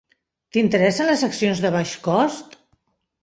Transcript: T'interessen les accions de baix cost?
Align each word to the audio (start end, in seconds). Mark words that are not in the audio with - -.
T'interessen 0.55 1.09
les 1.09 1.25
accions 1.27 1.61
de 1.65 1.71
baix 1.77 1.93
cost? 2.09 2.57